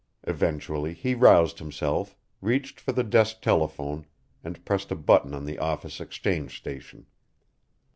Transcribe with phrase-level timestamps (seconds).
[0.23, 4.07] Eventually he roused himself, reached for the desk telephone,
[4.43, 7.05] and pressed a button on the office exchange station.